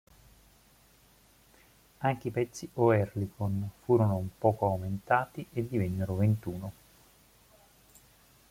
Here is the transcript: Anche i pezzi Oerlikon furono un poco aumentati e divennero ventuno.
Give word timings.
Anche 1.99 2.27
i 2.27 2.31
pezzi 2.31 2.67
Oerlikon 2.73 3.69
furono 3.83 4.15
un 4.17 4.29
poco 4.35 4.65
aumentati 4.65 5.45
e 5.53 5.67
divennero 5.67 6.15
ventuno. 6.15 6.71